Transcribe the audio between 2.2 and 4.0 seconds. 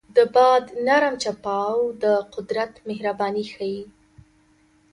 قدرت مهرباني ښيي.